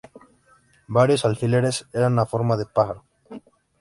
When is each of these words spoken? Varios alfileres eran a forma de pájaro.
Varios 0.87 1.25
alfileres 1.25 1.85
eran 1.93 2.17
a 2.17 2.25
forma 2.25 2.57
de 2.57 2.65
pájaro. 2.65 3.03